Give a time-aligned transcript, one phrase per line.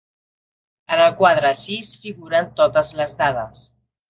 [0.95, 3.63] En el quadre sis figuren totes les dades.